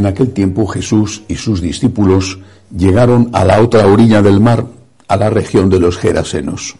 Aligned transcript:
En 0.00 0.06
aquel 0.06 0.32
tiempo 0.32 0.66
Jesús 0.66 1.24
y 1.28 1.34
sus 1.34 1.60
discípulos 1.60 2.38
llegaron 2.74 3.28
a 3.34 3.44
la 3.44 3.60
otra 3.60 3.86
orilla 3.86 4.22
del 4.22 4.40
mar, 4.40 4.64
a 5.06 5.16
la 5.18 5.28
región 5.28 5.68
de 5.68 5.78
los 5.78 5.98
Gerasenos. 5.98 6.74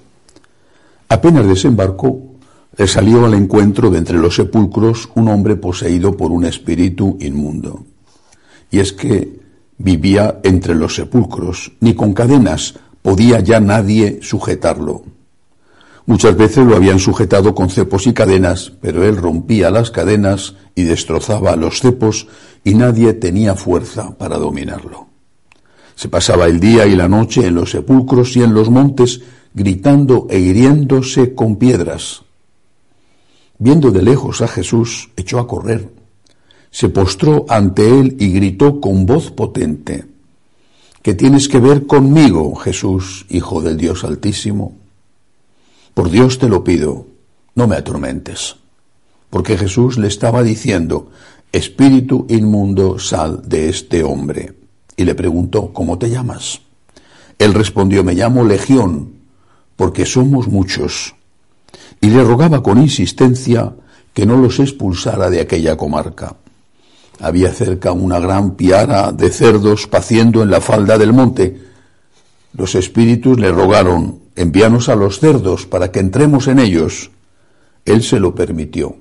Apenas 1.07 1.47
desembarcó, 1.47 2.19
le 2.79 2.87
salió 2.87 3.27
al 3.27 3.35
encuentro 3.35 3.91
de 3.91 3.99
entre 3.99 4.17
los 4.17 4.37
sepulcros 4.37 5.11
un 5.17 5.29
hombre 5.29 5.57
poseído 5.57 6.17
por 6.17 6.33
un 6.33 6.47
espíritu 6.47 7.19
inmundo. 7.21 7.85
Y 8.71 8.79
es 8.79 8.95
que 8.95 9.39
vivía 9.77 10.41
entre 10.43 10.75
los 10.75 10.95
sepulcros, 10.95 11.73
ni 11.81 11.93
con 11.93 12.15
cadenas 12.15 12.77
podía 13.03 13.41
ya 13.41 13.61
nadie 13.61 14.21
sujetarlo. 14.23 15.03
Muchas 16.11 16.37
veces 16.37 16.67
lo 16.67 16.75
habían 16.75 16.99
sujetado 16.99 17.55
con 17.55 17.71
cepos 17.71 18.09
y 18.09 18.13
cadenas, 18.13 18.73
pero 18.81 19.05
él 19.05 19.17
rompía 19.17 19.71
las 19.71 19.93
cadenas 19.93 20.57
y 20.75 20.83
destrozaba 20.83 21.55
los 21.55 21.79
cepos 21.79 22.27
y 22.65 22.75
nadie 22.75 23.13
tenía 23.13 23.55
fuerza 23.55 24.19
para 24.19 24.37
dominarlo. 24.37 25.07
Se 25.95 26.09
pasaba 26.09 26.47
el 26.47 26.59
día 26.59 26.85
y 26.89 26.97
la 26.97 27.07
noche 27.07 27.47
en 27.47 27.55
los 27.55 27.71
sepulcros 27.71 28.37
y 28.37 28.43
en 28.43 28.55
los 28.55 28.71
montes, 28.71 29.21
gritando 29.55 30.27
e 30.29 30.41
hiriéndose 30.41 31.33
con 31.37 31.55
piedras. 31.55 32.23
Viendo 33.59 33.93
de 33.93 34.03
lejos 34.03 34.43
a 34.43 34.49
Jesús, 34.49 35.11
echó 35.17 35.39
a 35.39 35.47
correr, 35.47 35.93
se 36.73 36.89
postró 36.89 37.47
ante 37.49 37.89
él 37.89 38.17
y 38.19 38.33
gritó 38.33 38.81
con 38.81 39.07
voz 39.07 39.31
potente, 39.31 40.07
¿Qué 41.03 41.15
tienes 41.15 41.49
que 41.49 41.61
ver 41.61 41.87
conmigo, 41.87 42.57
Jesús, 42.57 43.27
Hijo 43.29 43.63
del 43.63 43.77
Dios 43.77 44.03
Altísimo? 44.03 44.80
Por 45.95 46.11
Dios 46.11 46.39
te 46.39 46.49
lo 46.49 46.65
pido, 46.65 47.07
no 47.55 47.67
me 47.67 47.77
atormentes. 47.77 48.57
Porque 49.29 49.57
Jesús 49.57 49.99
le 49.99 50.09
estaba 50.09 50.43
diciendo, 50.43 51.11
Espíritu 51.53 52.27
inmundo, 52.29 52.99
sal 52.99 53.43
de 53.45 53.69
este 53.69 54.05
hombre. 54.05 54.55
Y 54.97 55.05
le 55.05 55.15
preguntó, 55.15 55.73
¿cómo 55.73 55.99
te 55.99 56.09
llamas? 56.09 56.61
Él 57.39 57.55
respondió, 57.55 58.05
me 58.05 58.15
llamo 58.15 58.45
Legión, 58.45 59.15
porque 59.75 60.07
somos 60.07 60.47
muchos. 60.47 61.15
Y 62.01 62.11
le 62.11 62.23
rogaba 62.23 62.63
con 62.63 62.81
insistencia 62.81 63.73
que 64.15 64.27
no 64.27 64.37
los 64.37 64.61
expulsara 64.61 65.31
de 65.31 65.41
aquella 65.41 65.77
comarca. 65.77 66.37
Había 67.21 67.53
cerca 67.53 67.93
una 67.93 68.19
gran 68.19 68.53
piara 68.57 69.11
de 69.13 69.31
cerdos 69.31 69.87
paciendo 69.87 70.43
en 70.43 70.51
la 70.51 70.61
falda 70.61 70.99
del 70.99 71.13
monte. 71.13 71.61
Los 72.53 72.75
espíritus 72.75 73.39
le 73.41 73.51
rogaron, 73.53 74.21
envíanos 74.41 74.89
a 74.89 74.97
los 74.97 75.21
cerdos 75.21 75.67
para 75.67 75.93
que 75.93 76.01
entremos 76.01 76.49
en 76.49 76.59
ellos. 76.59 77.11
Él 77.85 78.03
se 78.03 78.19
lo 78.19 78.35
permitió. 78.35 78.97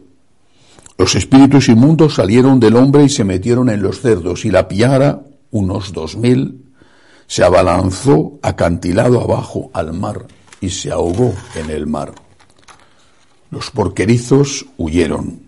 Los 0.98 1.16
espíritus 1.16 1.70
inmundos 1.70 2.16
salieron 2.16 2.60
del 2.60 2.76
hombre 2.76 3.04
y 3.04 3.10
se 3.10 3.24
metieron 3.24 3.70
en 3.70 3.82
los 3.82 4.02
cerdos, 4.02 4.44
y 4.44 4.52
la 4.52 4.68
piara, 4.68 5.22
unos 5.52 5.94
dos 5.94 6.18
mil, 6.18 6.66
se 7.26 7.44
abalanzó 7.44 8.38
acantilado 8.42 9.22
abajo 9.22 9.70
al 9.74 9.94
mar 9.94 10.28
y 10.60 10.70
se 10.70 10.92
ahogó 10.92 11.34
en 11.56 11.70
el 11.70 11.88
mar. 11.88 12.14
Los 13.50 13.72
porquerizos 13.72 14.66
huyeron 14.78 15.44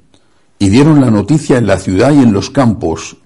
y 0.58 0.70
dieron 0.70 1.02
la 1.02 1.12
noticia 1.12 1.58
en 1.58 1.68
la 1.68 1.78
ciudad 1.78 2.14
y 2.14 2.20
en 2.20 2.32
los 2.32 2.50
campos, 2.50 3.18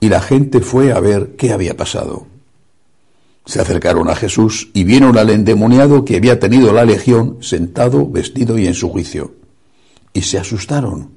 y 0.00 0.08
la 0.08 0.20
gente 0.20 0.60
fue 0.60 0.92
a 0.92 0.98
ver 0.98 1.36
qué 1.36 1.52
había 1.52 1.76
pasado. 1.76 2.26
Se 3.48 3.62
acercaron 3.62 4.10
a 4.10 4.14
Jesús 4.14 4.68
y 4.74 4.84
vieron 4.84 5.16
al 5.16 5.30
endemoniado 5.30 6.04
que 6.04 6.16
había 6.16 6.38
tenido 6.38 6.70
la 6.70 6.84
legión 6.84 7.38
sentado, 7.40 8.06
vestido 8.06 8.58
y 8.58 8.66
en 8.66 8.74
su 8.74 8.90
juicio. 8.90 9.36
Y 10.12 10.20
se 10.20 10.38
asustaron. 10.38 11.12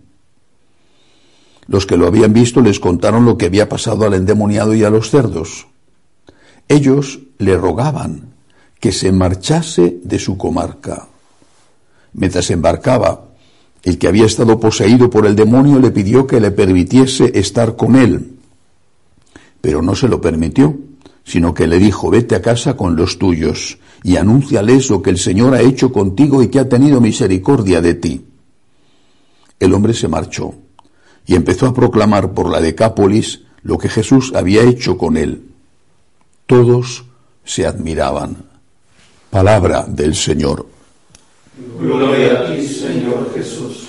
Los 1.68 1.86
que 1.86 1.98
lo 1.98 2.08
habían 2.08 2.32
visto 2.32 2.62
les 2.62 2.80
contaron 2.80 3.26
lo 3.26 3.38
que 3.38 3.48
había 3.48 3.68
pasado 3.68 4.06
al 4.06 4.14
endemoniado 4.14 4.74
y 4.74 4.86
a 4.86 4.90
los 4.90 5.10
cerdos. 5.10 5.68
Ellos 6.70 7.20
le 7.38 7.58
rogaban 7.58 8.34
que 8.80 8.94
se 8.94 9.12
marchase 9.12 10.00
de 10.02 10.18
su 10.18 10.38
comarca. 10.38 11.10
Mientras 12.14 12.50
embarcaba, 12.50 13.26
el 13.84 13.98
que 13.98 14.08
había 14.08 14.26
estado 14.26 14.58
poseído 14.58 15.10
por 15.10 15.26
el 15.26 15.36
demonio 15.36 15.80
le 15.80 15.92
pidió 15.92 16.28
que 16.28 16.40
le 16.40 16.52
permitiese 16.52 17.38
estar 17.38 17.76
con 17.76 17.98
él, 17.98 18.38
pero 19.60 19.82
no 19.82 19.96
se 19.96 20.08
lo 20.08 20.22
permitió 20.22 20.91
sino 21.24 21.54
que 21.54 21.68
le 21.68 21.80
dijo, 21.80 22.10
vete 22.10 22.36
a 22.36 22.42
casa 22.42 22.76
con 22.76 22.96
los 22.96 23.18
tuyos 23.18 23.78
y 24.04 24.18
anúnciales 24.18 24.90
lo 24.90 25.02
que 25.02 25.12
el 25.12 25.18
Señor 25.18 25.54
ha 25.54 25.62
hecho 25.62 25.92
contigo 25.92 26.42
y 26.42 26.48
que 26.50 26.60
ha 26.60 26.70
tenido 26.70 27.00
misericordia 27.00 27.82
de 27.82 27.94
ti. 27.94 28.26
El 29.60 29.74
hombre 29.74 29.94
se 29.94 30.08
marchó 30.08 30.56
y 31.26 31.36
empezó 31.36 31.68
a 31.68 31.74
proclamar 31.74 32.34
por 32.34 32.50
la 32.50 32.60
Decápolis 32.60 33.42
lo 33.64 33.78
que 33.78 33.90
Jesús 33.90 34.34
había 34.36 34.64
hecho 34.64 34.98
con 34.98 35.18
él. 35.18 35.44
Todos 36.48 37.06
se 37.46 37.66
admiraban. 37.66 38.38
Palabra 39.30 39.86
del 39.88 40.16
Señor. 40.16 40.66
Gloria 41.80 42.40
a 42.40 42.56
ti, 42.56 42.68
Señor 42.68 43.32
Jesús. 43.36 43.88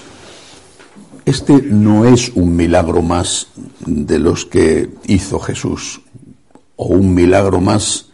Este 1.25 1.63
no 1.63 2.05
es 2.05 2.31
un 2.35 2.55
milagro 2.55 3.01
más 3.01 3.49
de 3.87 4.19
los 4.19 4.45
que 4.45 4.91
hizo 5.07 5.39
Jesús 5.39 6.03
o 6.83 6.95
un 6.95 7.15
milagro 7.15 7.61
más 7.61 8.07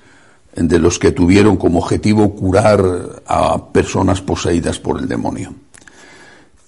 de 0.54 0.78
los 0.78 0.98
que 0.98 1.12
tuvieron 1.12 1.56
como 1.56 1.78
objetivo 1.78 2.34
curar 2.34 3.22
a 3.26 3.72
personas 3.72 4.20
poseídas 4.20 4.78
por 4.78 4.98
el 4.98 5.08
demonio. 5.08 5.54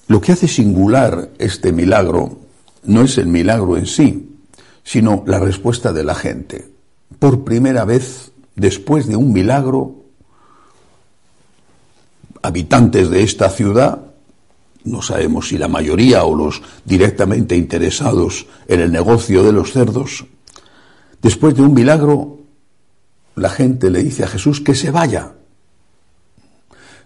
Lo 0.06 0.21
que 0.21 0.33
hace 0.33 0.49
singular 0.49 1.31
este 1.39 1.72
milagro 1.72 2.39
no 2.84 3.03
es 3.03 3.19
el 3.19 3.27
milagro 3.27 3.77
en 3.77 3.87
sí, 3.87 4.31
sino 4.83 5.25
la 5.27 5.39
respuesta 5.39 5.93
de 5.93 6.05
la 6.05 6.15
gente. 6.15 6.69
Por 7.19 7.44
primera 7.44 7.84
vez, 7.84 8.33
después 8.56 9.06
de 9.06 9.16
un 9.16 9.33
milagro, 9.33 9.97
habitantes 12.43 13.10
de 13.10 13.22
esta 13.22 13.50
ciudad, 13.50 14.00
no 14.84 15.03
sabemos 15.03 15.49
si 15.49 15.59
la 15.59 15.69
mayoría 15.69 16.25
o 16.25 16.34
los 16.34 16.62
directamente 16.84 17.56
interesados 17.56 18.47
en 18.66 18.81
el 18.81 18.91
negocio 18.91 19.43
de 19.43 19.53
los 19.53 19.72
cerdos, 19.72 20.25
Después 21.23 21.55
de 21.55 21.63
un 21.63 21.75
milagro, 21.75 22.39
la 23.37 23.51
gente 23.51 23.91
le 23.91 24.03
dice 24.03 24.25
a 24.25 24.29
Jesús 24.29 24.61
que 24.61 24.75
se 24.75 24.91
vaya. 24.91 25.33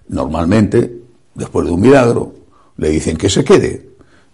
Normalmente, 0.09 1.01
después 1.35 1.67
de 1.67 1.73
un 1.73 1.81
milagro, 1.81 2.35
le 2.77 2.91
dicen 2.91 3.17
que 3.17 3.29
se 3.29 3.45
quede, 3.45 3.89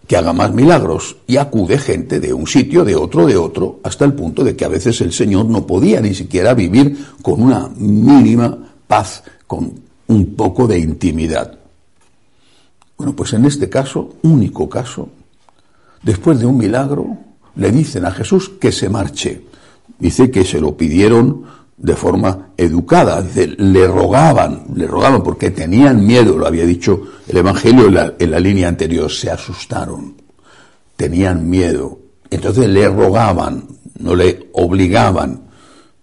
que 0.06 0.16
haga 0.16 0.32
más 0.32 0.52
milagros, 0.52 1.16
y 1.26 1.36
acude 1.36 1.78
gente 1.78 2.20
de 2.20 2.32
un 2.32 2.46
sitio, 2.46 2.84
de 2.84 2.96
otro, 2.96 3.26
de 3.26 3.36
otro, 3.36 3.80
hasta 3.82 4.04
el 4.04 4.12
punto 4.12 4.44
de 4.44 4.54
que 4.56 4.64
a 4.64 4.68
veces 4.68 5.00
el 5.00 5.12
Señor 5.12 5.46
no 5.46 5.66
podía 5.66 6.00
ni 6.00 6.14
siquiera 6.14 6.52
vivir 6.52 7.06
con 7.22 7.40
una 7.42 7.68
mínima 7.76 8.58
paz, 8.86 9.22
con 9.46 9.72
un 10.08 10.34
poco 10.34 10.66
de 10.66 10.78
intimidad. 10.78 11.58
Bueno, 12.98 13.14
pues 13.14 13.32
en 13.32 13.46
este 13.46 13.70
caso, 13.70 14.16
único 14.22 14.68
caso, 14.68 15.08
después 16.02 16.38
de 16.38 16.46
un 16.46 16.58
milagro, 16.58 17.16
le 17.56 17.70
dicen 17.70 18.04
a 18.04 18.10
Jesús 18.10 18.50
que 18.60 18.72
se 18.72 18.88
marche 18.88 19.49
dice 20.00 20.30
que 20.30 20.44
se 20.44 20.60
lo 20.60 20.76
pidieron 20.76 21.44
de 21.76 21.94
forma 21.96 22.50
educada, 22.56 23.22
dice, 23.22 23.46
le 23.56 23.86
rogaban, 23.86 24.64
le 24.74 24.86
rogaban 24.86 25.22
porque 25.22 25.50
tenían 25.50 26.04
miedo, 26.04 26.36
lo 26.36 26.46
había 26.46 26.66
dicho 26.66 27.02
el 27.26 27.38
Evangelio 27.38 27.86
en 27.86 27.94
la, 27.94 28.14
en 28.18 28.30
la 28.30 28.40
línea 28.40 28.68
anterior, 28.68 29.10
se 29.10 29.30
asustaron, 29.30 30.14
tenían 30.96 31.48
miedo, 31.48 31.98
entonces 32.28 32.68
le 32.68 32.86
rogaban, 32.88 33.64
no 33.98 34.14
le 34.14 34.50
obligaban, 34.52 35.42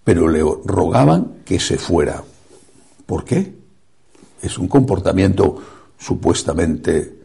pero 0.03 0.28
le 0.29 0.41
rogaban 0.66 1.34
que 1.46 1.59
se 1.59 1.78
fuera. 1.78 2.23
¿Por 3.05 3.23
qué? 3.23 3.53
Es 4.41 4.58
un 4.58 4.67
comportamiento 4.67 5.58
supuestamente 5.97 7.17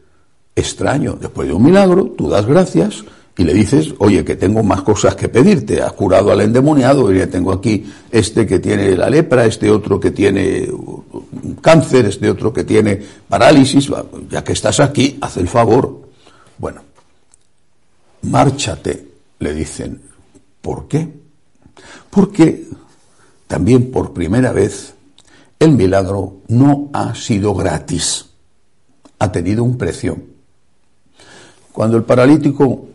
extraño. 0.55 1.17
Después 1.21 1.49
de 1.49 1.55
un 1.55 1.63
milagro, 1.63 2.15
tú 2.17 2.29
das 2.29 2.47
gracias, 2.47 3.05
y 3.37 3.45
le 3.45 3.55
dices, 3.55 3.95
oye, 3.99 4.25
que 4.25 4.37
tengo 4.37 4.63
más 4.63 4.83
cosas 4.83 5.17
que 5.17 5.29
pedirte, 5.29 5.81
has 5.81 5.93
curado 5.93 6.31
al 6.31 6.43
endemoniado, 6.43 7.13
y 7.13 7.19
ya 7.19 7.27
tengo 7.29 7.53
aquí 7.53 7.91
este 8.11 8.47
que 8.47 8.59
tiene 8.59 8.95
la 8.95 9.09
lepra, 9.09 9.47
este 9.47 9.71
otro 9.71 9.99
que 9.99 10.11
tiene 10.11 10.69
cáncer, 11.61 12.07
este 12.07 12.29
otro 12.29 12.53
que 12.53 12.65
tiene 12.65 13.01
parálisis, 13.29 13.91
ya 14.31 14.45
que 14.45 14.53
estás 14.53 14.81
aquí, 14.81 15.19
haz 15.21 15.39
el 15.39 15.49
favor. 15.49 16.03
Bueno, 16.59 16.83
márchate, 18.23 19.09
le 19.39 19.55
dicen. 19.55 20.01
¿Por 20.61 20.87
qué? 20.87 21.09
Porque 22.11 22.69
también 23.49 23.91
por 23.91 24.13
primera 24.13 24.53
vez 24.53 24.95
el 25.59 25.73
milagro 25.73 26.43
no 26.49 26.91
ha 26.93 27.15
sido 27.15 27.55
gratis, 27.55 28.27
ha 29.19 29.33
tenido 29.33 29.65
un 29.65 29.79
precio. 29.79 30.19
Cuando 31.73 31.97
el 31.97 32.05
paralítico 32.05 32.92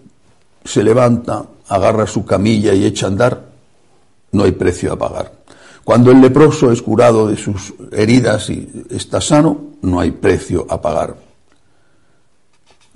se 0.68 0.84
levanta, 0.84 1.46
agarra 1.70 2.06
su 2.06 2.26
camilla 2.26 2.74
y 2.74 2.86
echa 2.86 3.06
a 3.06 3.10
andar, 3.10 3.46
no 4.34 4.44
hay 4.44 4.52
precio 4.52 4.94
a 4.94 4.98
pagar. 4.98 5.32
Cuando 5.84 6.12
el 6.12 6.20
leproso 6.20 6.72
es 6.74 6.82
curado 6.82 7.28
de 7.28 7.38
sus 7.38 7.74
heridas 7.94 8.50
y 8.50 8.86
está 8.90 9.22
sano, 9.22 9.58
no 9.82 10.02
hay 10.02 10.12
precio 10.12 10.68
a 10.70 10.82
pagar. 10.82 11.16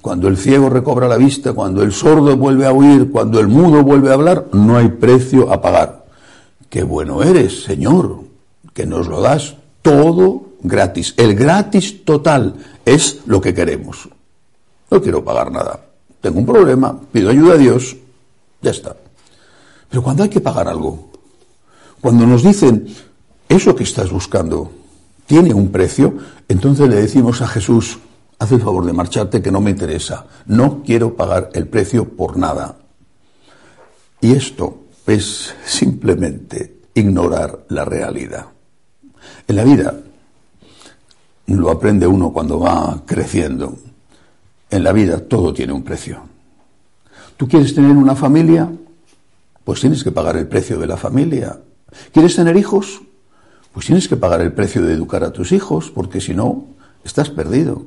cuando 0.01 0.27
el 0.27 0.35
ciego 0.35 0.67
recobra 0.67 1.07
la 1.07 1.15
vista, 1.15 1.53
cuando 1.53 1.83
el 1.83 1.91
sordo 1.91 2.35
vuelve 2.35 2.65
a 2.65 2.73
oír, 2.73 3.11
cuando 3.11 3.39
el 3.39 3.47
mudo 3.47 3.83
vuelve 3.83 4.09
a 4.09 4.15
hablar, 4.15 4.47
no 4.51 4.75
hay 4.75 4.89
precio 4.89 5.53
a 5.53 5.61
pagar. 5.61 6.05
Qué 6.69 6.81
bueno 6.81 7.21
eres, 7.21 7.63
Señor, 7.63 8.23
que 8.73 8.87
nos 8.87 9.07
lo 9.07 9.21
das 9.21 9.55
todo 9.83 10.47
gratis. 10.63 11.13
El 11.17 11.35
gratis 11.35 12.03
total 12.03 12.55
es 12.83 13.21
lo 13.27 13.39
que 13.39 13.53
queremos. 13.53 14.09
No 14.89 15.01
quiero 15.01 15.23
pagar 15.23 15.51
nada. 15.51 15.90
Tengo 16.21 16.39
un 16.39 16.45
problema, 16.45 16.99
pido 17.11 17.29
ayuda 17.29 17.55
a 17.55 17.57
Dios, 17.57 17.97
ya 18.61 18.71
está. 18.71 18.95
Pero 19.89 20.03
cuando 20.03 20.23
hay 20.23 20.29
que 20.29 20.39
pagar 20.39 20.67
algo, 20.67 21.09
cuando 21.99 22.25
nos 22.25 22.43
dicen, 22.43 22.87
eso 23.49 23.75
que 23.75 23.83
estás 23.83 24.11
buscando 24.11 24.71
tiene 25.25 25.53
un 25.53 25.71
precio, 25.71 26.15
entonces 26.47 26.87
le 26.87 26.95
decimos 26.95 27.41
a 27.41 27.47
Jesús, 27.47 27.99
haz 28.39 28.51
el 28.51 28.61
favor 28.61 28.85
de 28.85 28.93
marcharte 28.93 29.41
que 29.41 29.51
no 29.51 29.61
me 29.61 29.71
interesa, 29.71 30.25
no 30.45 30.83
quiero 30.83 31.15
pagar 31.15 31.49
el 31.53 31.67
precio 31.67 32.07
por 32.07 32.37
nada. 32.37 32.77
Y 34.21 34.33
esto 34.33 34.83
es 35.07 35.53
simplemente 35.65 36.81
ignorar 36.93 37.65
la 37.69 37.85
realidad. 37.85 38.45
En 39.47 39.55
la 39.55 39.63
vida 39.63 39.95
lo 41.47 41.69
aprende 41.69 42.07
uno 42.07 42.31
cuando 42.31 42.59
va 42.59 43.01
creciendo. 43.05 43.77
En 44.71 44.83
la 44.83 44.93
vida 44.93 45.19
todo 45.19 45.53
tiene 45.53 45.73
un 45.73 45.83
precio. 45.83 46.21
¿Tú 47.37 47.47
quieres 47.47 47.75
tener 47.75 47.91
una 47.91 48.15
familia? 48.15 48.71
Pues 49.65 49.81
tienes 49.81 50.03
que 50.03 50.11
pagar 50.11 50.37
el 50.37 50.47
precio 50.47 50.79
de 50.79 50.87
la 50.87 50.97
familia. 50.97 51.59
¿Quieres 52.13 52.35
tener 52.35 52.55
hijos? 52.55 53.01
Pues 53.73 53.85
tienes 53.85 54.07
que 54.07 54.15
pagar 54.15 54.41
el 54.41 54.53
precio 54.53 54.81
de 54.81 54.93
educar 54.93 55.23
a 55.23 55.31
tus 55.31 55.51
hijos, 55.51 55.91
porque 55.91 56.21
si 56.21 56.33
no, 56.33 56.67
estás 57.03 57.29
perdido. 57.29 57.85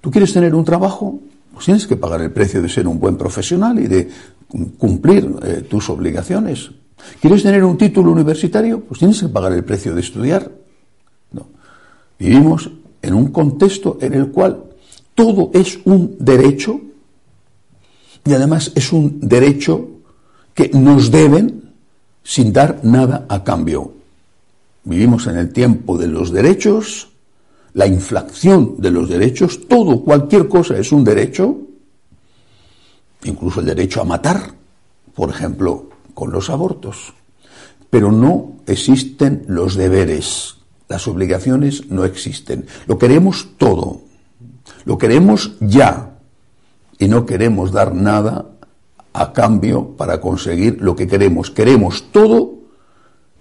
¿Tú 0.00 0.10
quieres 0.12 0.32
tener 0.32 0.54
un 0.54 0.64
trabajo? 0.64 1.18
Pues 1.52 1.64
tienes 1.64 1.86
que 1.86 1.96
pagar 1.96 2.22
el 2.22 2.30
precio 2.30 2.62
de 2.62 2.68
ser 2.68 2.86
un 2.86 3.00
buen 3.00 3.16
profesional 3.16 3.78
y 3.80 3.88
de 3.88 4.08
cumplir 4.78 5.28
eh, 5.42 5.66
tus 5.68 5.90
obligaciones. 5.90 6.70
¿Quieres 7.20 7.42
tener 7.42 7.64
un 7.64 7.76
título 7.76 8.12
universitario? 8.12 8.80
Pues 8.80 9.00
tienes 9.00 9.20
que 9.20 9.28
pagar 9.28 9.52
el 9.52 9.64
precio 9.64 9.94
de 9.94 10.00
estudiar. 10.00 10.50
Vivimos 12.18 12.70
en 13.00 13.14
un 13.14 13.28
contexto 13.28 13.98
en 14.00 14.14
el 14.14 14.28
cual 14.28 14.64
todo 15.18 15.50
es 15.52 15.80
un 15.84 16.14
derecho 16.20 16.80
y 18.24 18.32
además 18.32 18.70
es 18.76 18.92
un 18.92 19.18
derecho 19.18 19.88
que 20.54 20.70
nos 20.72 21.10
deben 21.10 21.72
sin 22.22 22.52
dar 22.52 22.84
nada 22.84 23.26
a 23.28 23.42
cambio. 23.42 23.94
Vivimos 24.84 25.26
en 25.26 25.38
el 25.38 25.52
tiempo 25.52 25.98
de 25.98 26.06
los 26.06 26.30
derechos, 26.30 27.08
la 27.74 27.88
inflación 27.88 28.76
de 28.78 28.92
los 28.92 29.08
derechos, 29.08 29.66
todo, 29.66 30.04
cualquier 30.04 30.46
cosa 30.46 30.78
es 30.78 30.92
un 30.92 31.02
derecho, 31.02 31.62
incluso 33.24 33.58
el 33.58 33.66
derecho 33.66 34.00
a 34.00 34.04
matar, 34.04 34.54
por 35.16 35.30
ejemplo, 35.30 35.90
con 36.14 36.30
los 36.30 36.48
abortos. 36.48 37.12
Pero 37.90 38.12
no 38.12 38.58
existen 38.68 39.46
los 39.48 39.74
deberes, 39.74 40.58
las 40.86 41.08
obligaciones 41.08 41.90
no 41.90 42.04
existen. 42.04 42.66
Lo 42.86 42.98
queremos 42.98 43.48
todo, 43.58 44.06
lo 44.88 44.96
queremos 44.96 45.52
ya 45.60 46.16
y 46.98 47.08
no 47.08 47.26
queremos 47.26 47.72
dar 47.72 47.94
nada 47.94 48.46
a 49.12 49.34
cambio 49.34 49.88
para 49.98 50.18
conseguir 50.18 50.80
lo 50.80 50.96
que 50.96 51.06
queremos. 51.06 51.50
Queremos 51.50 52.10
todo 52.10 52.54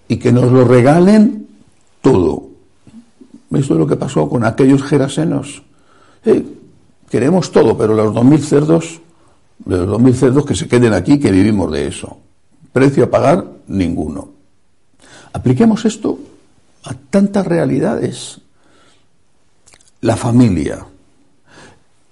y 0.10 0.18
que 0.18 0.34
nos 0.34 0.52
lo 0.52 0.66
regalen 0.66 1.48
todo. 2.02 2.50
Esto 3.54 3.74
es 3.76 3.80
lo 3.80 3.88
que 3.88 3.96
pasó 3.96 4.28
con 4.28 4.44
aquellos 4.44 4.84
gerasenos. 4.84 5.64
queremos 7.10 7.50
todo, 7.54 7.78
pero 7.78 7.94
los 7.94 8.14
dos 8.14 8.26
mil 8.26 8.44
cerdos, 8.44 9.00
los 9.66 9.88
dos 9.88 10.02
mil 10.02 10.16
cerdos 10.16 10.46
que 10.46 10.54
se 10.54 10.68
queden 10.68 10.92
aquí, 10.92 11.18
que 11.18 11.32
vivimos 11.32 11.72
de 11.72 11.88
eso. 11.88 12.18
Precio 12.74 13.06
a 13.06 13.10
pagar, 13.10 13.46
ninguno. 13.68 14.32
Apliquemos 15.32 15.86
esto 15.86 16.20
a 16.84 16.94
tantas 16.94 17.48
realidades. 17.48 18.42
La 20.02 20.18
familia. 20.18 20.86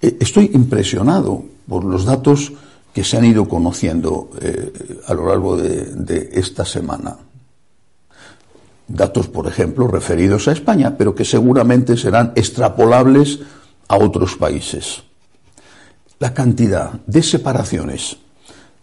Eh, 0.06 0.16
estoy 0.20 0.52
impresionado 0.54 1.44
por 1.66 1.84
los 1.84 2.04
datos 2.04 2.52
que 2.94 3.02
se 3.02 3.16
han 3.16 3.24
ido 3.24 3.48
conociendo 3.48 4.30
eh, 4.40 5.00
a 5.06 5.14
lo 5.14 5.26
largo 5.26 5.56
de, 5.56 6.30
esta 6.32 6.64
semana. 6.64 7.16
Datos, 8.86 9.26
por 9.26 9.48
ejemplo, 9.48 9.88
referidos 9.88 10.46
a 10.46 10.52
España, 10.52 10.96
pero 10.96 11.12
que 11.12 11.24
seguramente 11.24 11.96
serán 11.96 12.30
extrapolables 12.36 13.40
a 13.88 13.96
otros 13.96 14.36
países. 14.36 15.02
La 16.20 16.32
cantidad 16.32 16.92
de 17.04 17.24
separaciones 17.24 18.18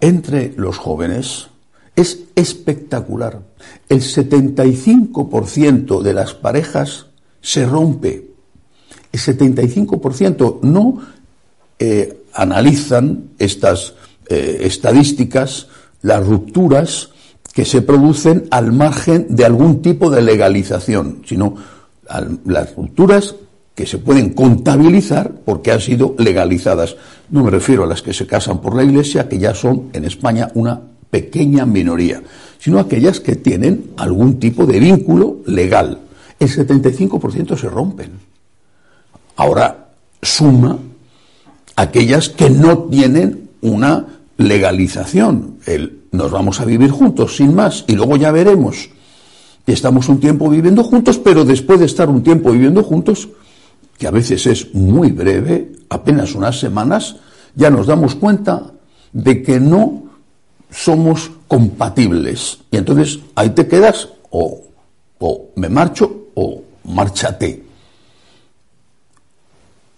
entre 0.01 0.53
los 0.57 0.77
jóvenes 0.77 1.47
es 1.95 2.19
espectacular. 2.35 3.39
El 3.87 4.01
75% 4.01 6.01
de 6.01 6.13
las 6.13 6.33
parejas 6.33 7.05
se 7.41 7.65
rompe. 7.65 8.32
El 9.13 9.19
75% 9.19 10.61
no 10.63 10.99
eh, 11.79 12.23
analizan 12.33 13.29
estas 13.39 13.93
eh, 14.27 14.57
estadísticas 14.61 15.67
las 16.01 16.25
rupturas 16.25 17.11
que 17.53 17.63
se 17.63 17.83
producen 17.83 18.47
al 18.49 18.73
margen 18.73 19.27
de 19.29 19.45
algún 19.45 19.81
tipo 19.81 20.09
de 20.09 20.23
legalización, 20.23 21.21
sino 21.25 21.55
las 22.45 22.75
rupturas 22.75 23.35
que 23.75 23.85
se 23.85 23.99
pueden 23.99 24.33
contabilizar 24.33 25.31
porque 25.45 25.71
han 25.71 25.79
sido 25.79 26.15
legalizadas. 26.17 26.95
No 27.29 27.43
me 27.43 27.51
refiero 27.51 27.83
a 27.83 27.87
las 27.87 28.01
que 28.01 28.13
se 28.13 28.27
casan 28.27 28.61
por 28.61 28.75
la 28.75 28.83
Iglesia, 28.83 29.29
que 29.29 29.37
ya 29.37 29.53
son 29.53 29.89
en 29.93 30.05
España 30.05 30.49
una 30.55 30.81
pequeña 31.09 31.65
minoría, 31.65 32.21
sino 32.57 32.79
aquellas 32.79 33.19
que 33.19 33.35
tienen 33.35 33.91
algún 33.97 34.39
tipo 34.39 34.65
de 34.65 34.79
vínculo 34.79 35.37
legal. 35.45 35.99
El 36.39 36.49
75% 36.49 37.55
se 37.55 37.69
rompen. 37.69 38.32
Ahora 39.35 39.89
suma 40.21 40.77
aquellas 41.75 42.29
que 42.29 42.49
no 42.49 42.83
tienen 42.83 43.49
una 43.61 44.05
legalización. 44.37 45.57
Nos 46.11 46.31
vamos 46.31 46.59
a 46.59 46.65
vivir 46.65 46.91
juntos, 46.91 47.37
sin 47.37 47.55
más, 47.55 47.85
y 47.87 47.93
luego 47.93 48.17
ya 48.17 48.31
veremos. 48.31 48.89
Estamos 49.65 50.09
un 50.09 50.19
tiempo 50.19 50.49
viviendo 50.49 50.83
juntos, 50.83 51.17
pero 51.17 51.45
después 51.45 51.79
de 51.79 51.85
estar 51.85 52.09
un 52.09 52.21
tiempo 52.21 52.51
viviendo 52.51 52.83
juntos, 52.83 53.29
que 53.97 54.07
a 54.07 54.11
veces 54.11 54.45
es 54.45 54.75
muy 54.75 55.11
breve, 55.11 55.71
apenas 55.89 56.35
unas 56.35 56.59
semanas, 56.59 57.15
ya 57.55 57.69
nos 57.69 57.87
damos 57.87 58.15
cuenta 58.15 58.71
de 59.13 59.41
que 59.41 59.59
no 59.59 60.03
somos 60.69 61.31
compatibles. 61.47 62.59
Y 62.71 62.77
entonces 62.77 63.19
ahí 63.35 63.51
te 63.51 63.67
quedas 63.67 64.09
o, 64.31 64.61
o 65.19 65.49
me 65.55 65.69
marcho 65.69 66.27
o 66.35 66.61
márchate. 66.83 67.62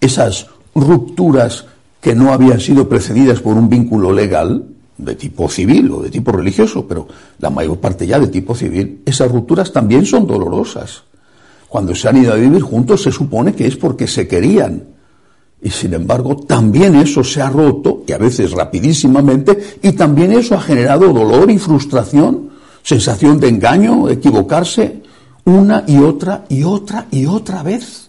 Esas 0.02 0.48
rupturas 0.74 1.66
que 2.02 2.16
no 2.16 2.32
habían 2.32 2.60
sido 2.60 2.88
precedidas 2.88 3.40
por 3.40 3.58
un 3.58 3.70
vínculo 3.70 4.14
legal 4.14 4.66
de 4.98 5.16
tipo 5.16 5.50
civil 5.50 5.92
o 5.92 6.02
de 6.02 6.10
tipo 6.10 6.32
religioso, 6.32 6.86
pero 6.88 7.08
la 7.40 7.50
mayor 7.50 7.80
parte 7.80 8.08
ya 8.08 8.20
de 8.20 8.28
tipo 8.28 8.56
civil, 8.56 9.02
esas 9.06 9.32
rupturas 9.32 9.72
también 9.74 10.06
son 10.06 10.28
dolorosas. 10.28 11.04
Cuando 11.68 11.96
se 11.96 12.08
han 12.08 12.18
ido 12.18 12.32
a 12.32 12.38
vivir 12.38 12.62
juntos 12.62 13.02
se 13.04 13.12
supone 13.12 13.54
que 13.54 13.68
es 13.68 13.76
porque 13.76 14.08
se 14.08 14.28
querían. 14.28 14.84
Y 15.62 15.70
sin 15.72 15.94
embargo, 15.94 16.38
también 16.38 16.96
eso 16.96 17.24
se 17.24 17.42
ha 17.42 17.50
roto, 17.50 18.04
y 18.06 18.12
a 18.12 18.20
veces 18.20 18.52
rapidísimamente, 18.52 19.78
y 19.82 19.94
también 19.94 20.32
eso 20.32 20.56
ha 20.56 20.62
generado 20.62 21.12
dolor 21.12 21.50
y 21.50 21.58
frustración, 21.58 22.50
sensación 22.84 23.40
de 23.40 23.50
engaño, 23.50 24.10
equivocarse, 24.10 25.02
una 25.46 25.84
y 25.88 25.98
otra 25.98 26.46
y 26.50 26.64
otra 26.64 27.08
y 27.10 27.26
otra 27.26 27.64
vez. 27.64 28.05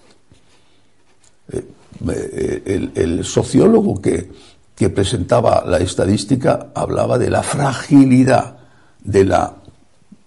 Eh, 2.08 2.90
el, 2.94 3.24
sociólogo 3.24 4.00
que, 4.00 4.30
que, 4.74 4.90
presentaba 4.90 5.64
la 5.66 5.78
estadística 5.78 6.68
hablaba 6.74 7.18
de 7.18 7.30
la 7.30 7.42
fragilidad 7.42 8.56
de, 9.02 9.24
la, 9.24 9.54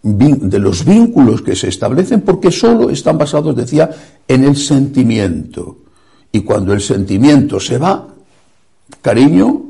de 0.02 0.60
los 0.60 0.84
vínculos 0.84 1.42
que 1.42 1.56
se 1.56 1.70
establecen 1.70 2.22
porque 2.22 2.52
solo 2.52 2.90
están 2.90 3.18
basados, 3.18 3.56
decía, 3.56 3.90
en 4.28 4.44
el 4.44 4.56
sentimiento. 4.56 5.78
Y 6.32 6.42
cuando 6.42 6.74
el 6.74 6.82
sentimiento 6.82 7.60
se 7.60 7.78
va, 7.78 8.08
cariño, 9.02 9.62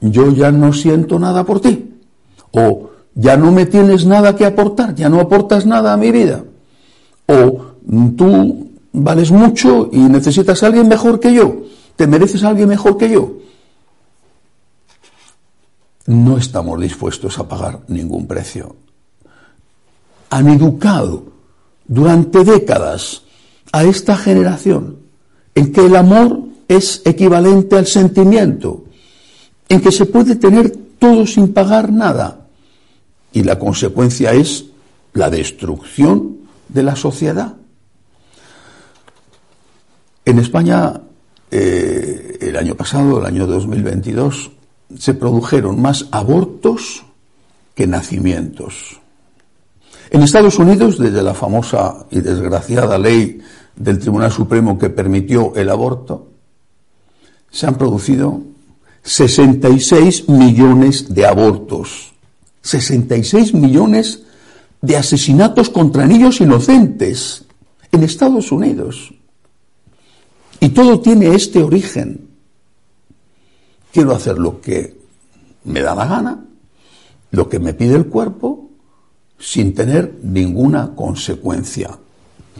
yo 0.00 0.32
ya 0.32 0.50
no 0.52 0.72
siento 0.72 1.18
nada 1.18 1.44
por 1.44 1.60
ti. 1.60 1.94
O 2.52 2.90
ya 3.14 3.36
no 3.36 3.50
me 3.50 3.66
tienes 3.66 4.06
nada 4.06 4.36
que 4.36 4.44
aportar, 4.44 4.94
ya 4.94 5.08
no 5.08 5.20
aportas 5.20 5.66
nada 5.66 5.92
a 5.92 5.96
mi 5.96 6.10
vida. 6.10 6.44
O 7.26 7.62
tú 8.16 8.65
vales 8.96 9.30
mucho 9.30 9.88
y 9.92 9.98
necesitas 9.98 10.62
a 10.62 10.66
alguien 10.66 10.88
mejor 10.88 11.20
que 11.20 11.32
yo, 11.32 11.62
te 11.96 12.06
mereces 12.06 12.42
a 12.42 12.48
alguien 12.48 12.68
mejor 12.68 12.96
que 12.96 13.10
yo. 13.10 13.32
No 16.06 16.38
estamos 16.38 16.80
dispuestos 16.80 17.38
a 17.38 17.48
pagar 17.48 17.80
ningún 17.88 18.26
precio. 18.26 18.76
Han 20.30 20.48
educado 20.48 21.24
durante 21.86 22.44
décadas 22.44 23.22
a 23.72 23.84
esta 23.84 24.16
generación 24.16 24.98
en 25.54 25.72
que 25.72 25.84
el 25.84 25.96
amor 25.96 26.40
es 26.68 27.02
equivalente 27.04 27.76
al 27.76 27.86
sentimiento, 27.86 28.84
en 29.68 29.80
que 29.80 29.92
se 29.92 30.06
puede 30.06 30.36
tener 30.36 30.70
todo 30.98 31.26
sin 31.26 31.52
pagar 31.52 31.92
nada. 31.92 32.46
Y 33.32 33.42
la 33.42 33.58
consecuencia 33.58 34.32
es 34.32 34.66
la 35.12 35.28
destrucción 35.28 36.38
de 36.68 36.82
la 36.82 36.96
sociedad. 36.96 37.56
En 40.26 40.40
España, 40.40 41.00
eh, 41.52 42.38
el 42.40 42.56
año 42.56 42.74
pasado, 42.74 43.20
el 43.20 43.26
año 43.26 43.46
2022, 43.46 44.50
se 44.98 45.14
produjeron 45.14 45.80
más 45.80 46.08
abortos 46.10 47.04
que 47.76 47.86
nacimientos. 47.86 49.00
En 50.10 50.22
Estados 50.22 50.58
Unidos, 50.58 50.98
desde 50.98 51.22
la 51.22 51.32
famosa 51.32 52.06
y 52.10 52.20
desgraciada 52.20 52.98
ley 52.98 53.38
del 53.76 54.00
Tribunal 54.00 54.32
Supremo 54.32 54.76
que 54.76 54.90
permitió 54.90 55.54
el 55.54 55.70
aborto, 55.70 56.26
se 57.48 57.68
han 57.68 57.76
producido 57.76 58.40
66 59.04 60.28
millones 60.28 61.14
de 61.14 61.24
abortos, 61.24 62.14
66 62.62 63.54
millones 63.54 64.24
de 64.82 64.96
asesinatos 64.96 65.70
contra 65.70 66.04
niños 66.04 66.40
inocentes 66.40 67.44
en 67.92 68.02
Estados 68.02 68.50
Unidos. 68.50 69.12
Y 70.60 70.70
todo 70.70 71.00
tiene 71.00 71.34
este 71.34 71.62
origen. 71.62 72.28
Quiero 73.92 74.12
hacer 74.12 74.38
lo 74.38 74.60
que 74.60 74.96
me 75.64 75.80
da 75.80 75.94
la 75.94 76.06
gana, 76.06 76.44
lo 77.30 77.48
que 77.48 77.58
me 77.58 77.74
pide 77.74 77.94
el 77.94 78.06
cuerpo, 78.06 78.70
sin 79.38 79.74
tener 79.74 80.14
ninguna 80.22 80.92
consecuencia. 80.94 81.98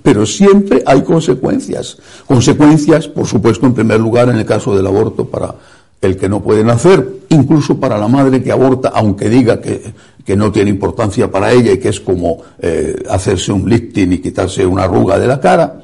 Pero 0.02 0.26
siempre 0.26 0.82
hay 0.86 1.02
consecuencias. 1.02 1.98
Consecuencias, 2.26 3.08
por 3.08 3.26
supuesto, 3.26 3.66
en 3.66 3.74
primer 3.74 4.00
lugar, 4.00 4.28
en 4.28 4.36
el 4.36 4.46
caso 4.46 4.76
del 4.76 4.86
aborto 4.86 5.26
para 5.26 5.54
el 6.00 6.16
que 6.16 6.28
no 6.28 6.42
puede 6.42 6.62
nacer, 6.62 7.22
incluso 7.30 7.80
para 7.80 7.98
la 7.98 8.06
madre 8.06 8.42
que 8.42 8.52
aborta, 8.52 8.90
aunque 8.94 9.28
diga 9.28 9.60
que, 9.60 9.94
no 10.36 10.50
tiene 10.50 10.70
importancia 10.70 11.30
para 11.30 11.52
ella 11.52 11.72
y 11.72 11.78
que 11.78 11.88
es 11.88 12.00
como 12.00 12.38
eh, 12.58 12.96
hacerse 13.08 13.52
un 13.52 13.68
lifting 13.68 14.12
y 14.12 14.18
quitarse 14.18 14.66
una 14.66 14.82
arruga 14.82 15.18
de 15.18 15.26
la 15.28 15.40
cara. 15.40 15.82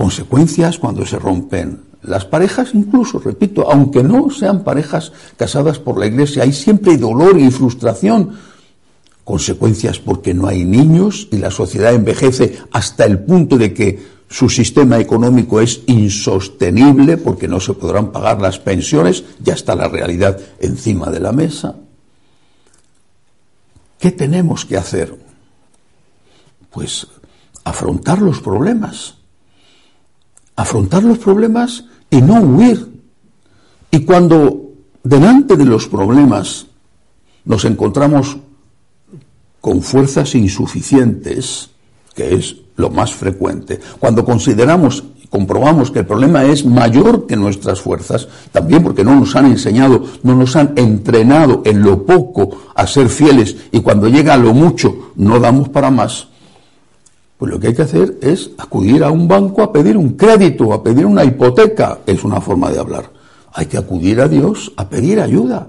Consecuencias 0.00 0.78
cuando 0.78 1.04
se 1.04 1.18
rompen 1.18 1.82
las 2.00 2.24
parejas, 2.24 2.70
incluso, 2.72 3.18
repito, 3.18 3.70
aunque 3.70 4.02
no 4.02 4.30
sean 4.30 4.64
parejas 4.64 5.12
casadas 5.36 5.78
por 5.78 5.98
la 5.98 6.06
iglesia, 6.06 6.44
hay 6.44 6.54
siempre 6.54 6.96
dolor 6.96 7.38
y 7.38 7.50
frustración 7.50 8.32
consecuencias 9.24 9.98
porque 9.98 10.32
no 10.32 10.46
hay 10.46 10.64
niños 10.64 11.28
y 11.30 11.36
la 11.36 11.50
sociedad 11.50 11.92
envejece 11.92 12.60
hasta 12.72 13.04
el 13.04 13.18
punto 13.18 13.58
de 13.58 13.74
que 13.74 14.02
su 14.30 14.48
sistema 14.48 14.98
económico 14.98 15.60
es 15.60 15.82
insostenible 15.84 17.18
porque 17.18 17.46
no 17.46 17.60
se 17.60 17.74
podrán 17.74 18.10
pagar 18.10 18.40
las 18.40 18.58
pensiones, 18.58 19.22
ya 19.38 19.52
está 19.52 19.74
la 19.74 19.88
realidad 19.88 20.40
encima 20.60 21.10
de 21.10 21.20
la 21.20 21.32
mesa. 21.32 21.74
¿Qué 23.98 24.12
tenemos 24.12 24.64
que 24.64 24.78
hacer? 24.78 25.14
Pues 26.70 27.06
afrontar 27.64 28.22
los 28.22 28.40
problemas. 28.40 29.19
Afrontar 30.60 31.02
los 31.02 31.16
problemas 31.16 31.86
y 32.10 32.20
no 32.20 32.38
huir. 32.38 32.86
Y 33.90 34.00
cuando 34.00 34.72
delante 35.02 35.56
de 35.56 35.64
los 35.64 35.88
problemas 35.88 36.66
nos 37.46 37.64
encontramos 37.64 38.36
con 39.62 39.80
fuerzas 39.80 40.34
insuficientes, 40.34 41.70
que 42.14 42.34
es 42.34 42.56
lo 42.76 42.90
más 42.90 43.14
frecuente. 43.14 43.80
Cuando 43.98 44.22
consideramos 44.22 45.02
y 45.22 45.28
comprobamos 45.28 45.90
que 45.90 46.00
el 46.00 46.06
problema 46.06 46.44
es 46.44 46.66
mayor 46.66 47.26
que 47.26 47.36
nuestras 47.36 47.80
fuerzas, 47.80 48.28
también 48.52 48.82
porque 48.82 49.02
no 49.02 49.14
nos 49.14 49.34
han 49.36 49.46
enseñado, 49.46 50.04
no 50.22 50.34
nos 50.34 50.56
han 50.56 50.74
entrenado 50.76 51.62
en 51.64 51.82
lo 51.82 52.04
poco 52.04 52.50
a 52.74 52.86
ser 52.86 53.08
fieles 53.08 53.56
y 53.72 53.80
cuando 53.80 54.08
llega 54.08 54.34
a 54.34 54.36
lo 54.36 54.52
mucho 54.52 55.12
no 55.16 55.40
damos 55.40 55.70
para 55.70 55.90
más, 55.90 56.28
pues 57.40 57.50
lo 57.50 57.58
que 57.58 57.68
hay 57.68 57.74
que 57.74 57.80
hacer 57.80 58.18
es 58.20 58.50
acudir 58.58 59.02
a 59.02 59.10
un 59.10 59.26
banco 59.26 59.62
a 59.62 59.72
pedir 59.72 59.96
un 59.96 60.10
crédito, 60.10 60.74
a 60.74 60.82
pedir 60.82 61.06
una 61.06 61.24
hipoteca, 61.24 62.00
es 62.04 62.22
una 62.22 62.38
forma 62.38 62.68
de 62.68 62.78
hablar. 62.78 63.10
Hay 63.54 63.64
que 63.64 63.78
acudir 63.78 64.20
a 64.20 64.28
Dios 64.28 64.70
a 64.76 64.86
pedir 64.90 65.18
ayuda. 65.18 65.66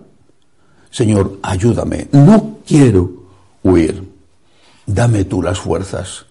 Señor, 0.90 1.40
ayúdame. 1.42 2.10
No 2.12 2.58
quiero 2.68 3.10
huir. 3.64 4.04
Dame 4.86 5.24
tú 5.24 5.42
las 5.42 5.62
fuerzas. 5.62 6.26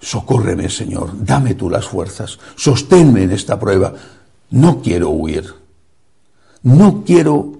Socórreme, 0.00 0.68
Señor. 0.68 1.10
Dame 1.26 1.56
tú 1.56 1.68
las 1.68 1.86
fuerzas. 1.86 2.38
Sosténme 2.54 3.24
en 3.24 3.32
esta 3.32 3.58
prueba. 3.58 3.94
No 4.50 4.80
quiero 4.80 5.10
huir. 5.10 5.54
No 6.62 7.02
quiero 7.04 7.54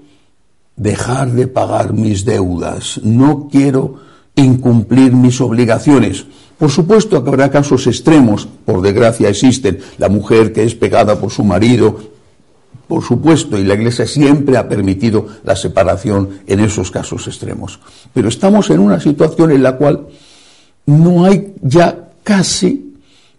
dejar 0.77 1.33
de 1.33 1.49
pagar 1.49 1.95
mis 1.95 2.25
deudas. 2.25 3.01
No 3.03 3.49
quiero 3.51 3.97
incumplir 4.37 5.13
mis 5.15 5.41
obligaciones. 5.41 6.27
Por 6.59 6.71
supuesto 6.71 7.23
que 7.23 7.29
habrá 7.29 7.51
casos 7.51 7.87
extremos, 7.87 8.47
por 8.65 8.81
desgracia 8.81 9.29
existen, 9.29 9.81
la 9.99 10.09
mujer 10.09 10.53
que 10.53 10.65
es 10.65 10.75
pegada 10.75 11.19
por 11.19 11.31
su 11.31 11.45
marido, 11.45 11.99
por 12.87 13.03
supuesto, 13.03 13.59
y 13.59 13.65
la 13.65 13.75
Iglesia 13.75 14.07
siempre 14.07 14.57
ha 14.57 14.69
permitido 14.69 15.27
la 15.43 15.57
separación 15.57 16.41
en 16.47 16.61
esos 16.61 16.91
casos 16.91 17.27
extremos. 17.27 17.81
Pero 18.13 18.29
estamos 18.29 18.71
en 18.71 18.79
una 18.79 19.01
situación 19.01 19.51
en 19.53 19.63
la 19.63 19.77
cual 19.77 20.07
no 20.87 21.25
hay 21.25 21.55
ya 21.63 22.11
casi 22.23 22.95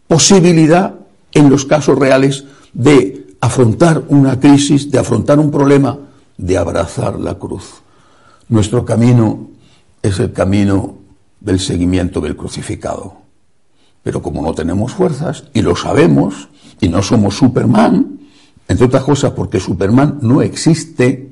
posibilidad 0.08 0.96
en 1.32 1.50
los 1.50 1.66
casos 1.66 1.98
reales 1.98 2.46
de 2.74 3.28
afrontar 3.40 4.04
una 4.10 4.40
crisis, 4.40 4.90
de 4.90 5.00
afrontar 5.00 5.40
un 5.40 5.52
problema, 5.52 5.98
de 6.38 6.58
abrazar 6.58 7.20
la 7.20 7.36
cruz. 7.36 7.82
Nuestro 8.50 8.84
camino 8.84 9.50
es 10.02 10.20
el 10.20 10.34
camino 10.34 11.05
del 11.46 11.60
seguimiento 11.60 12.20
del 12.20 12.36
crucificado. 12.36 13.18
Pero 14.02 14.22
como 14.22 14.42
no 14.42 14.54
tenemos 14.54 14.94
fuerzas, 14.94 15.46
y 15.54 15.62
lo 15.62 15.76
sabemos, 15.76 16.50
y 16.82 16.90
no 16.90 17.04
somos 17.04 17.38
Superman, 17.38 18.20
entre 18.68 18.88
otras 18.88 19.04
cosas 19.04 19.32
porque 19.32 19.60
Superman 19.60 20.18
no 20.22 20.42
existe, 20.42 21.30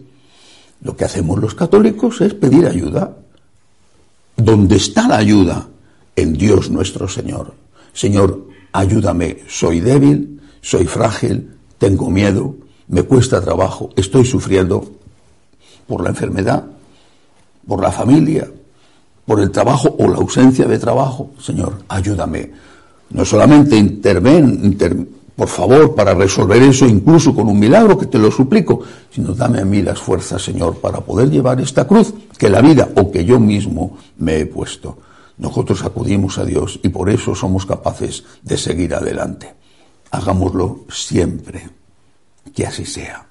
lo 0.81 0.95
que 0.95 1.05
hacemos 1.05 1.39
los 1.39 1.55
católicos 1.55 2.21
es 2.21 2.35
pedir 2.35 2.67
ayuda. 2.67 3.17
¿Dónde 4.37 4.75
está 4.75 5.07
la 5.07 5.17
ayuda? 5.17 5.67
En 6.15 6.33
Dios 6.33 6.69
nuestro 6.69 7.07
Señor. 7.07 7.55
Señor, 7.93 8.49
ayúdame, 8.71 9.39
soy 9.47 9.79
débil, 9.79 10.41
soy 10.61 10.85
frágil, 10.85 11.55
tengo 11.79 12.11
miedo, 12.11 12.55
me 12.87 13.01
cuesta 13.01 13.41
trabajo, 13.41 13.89
estoy 13.95 14.25
sufriendo 14.25 14.91
por 15.87 16.03
la 16.03 16.09
enfermedad, 16.09 16.65
por 17.67 17.81
la 17.81 17.91
familia, 17.91 18.47
por 19.25 19.39
el 19.39 19.51
trabajo 19.51 19.95
o 19.97 20.07
la 20.07 20.17
ausencia 20.17 20.65
de 20.65 20.79
trabajo. 20.79 21.31
Señor, 21.39 21.83
ayúdame. 21.87 22.51
No 23.11 23.23
solamente 23.25 23.75
interven, 23.75 24.77
por 25.35 25.47
favor, 25.47 25.95
para 25.95 26.13
resolver 26.13 26.61
eso, 26.61 26.85
incluso 26.85 27.33
con 27.33 27.47
un 27.47 27.59
milagro, 27.59 27.97
que 27.97 28.07
te 28.07 28.19
lo 28.19 28.31
suplico, 28.31 28.81
sino 29.11 29.33
dame 29.33 29.59
a 29.59 29.65
mí 29.65 29.81
las 29.81 29.99
fuerzas, 29.99 30.41
Señor, 30.41 30.77
para 30.77 31.01
poder 31.01 31.29
llevar 31.29 31.59
esta 31.61 31.87
cruz 31.87 32.13
que 32.37 32.49
la 32.49 32.61
vida 32.61 32.89
o 32.95 33.11
que 33.11 33.25
yo 33.25 33.39
mismo 33.39 33.97
me 34.17 34.39
he 34.39 34.45
puesto. 34.45 34.97
Nosotros 35.37 35.83
acudimos 35.83 36.37
a 36.37 36.45
Dios 36.45 36.79
y 36.83 36.89
por 36.89 37.09
eso 37.09 37.33
somos 37.33 37.65
capaces 37.65 38.23
de 38.43 38.57
seguir 38.57 38.93
adelante. 38.93 39.53
Hagámoslo 40.11 40.85
siempre. 40.89 41.67
Que 42.53 42.67
así 42.67 42.85
sea. 42.85 43.25